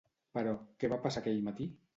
[0.37, 1.73] Però què va passar aquell matí?